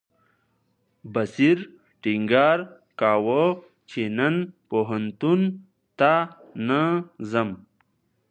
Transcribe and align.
بصیر 1.13 1.57
ټینګار 2.01 2.59
کاوه 2.99 3.43
چې 3.89 4.01
نن 4.17 4.35
پوهنتون 4.69 5.41
ته 5.99 6.13
نه 6.67 6.81
ځم. 7.31 7.49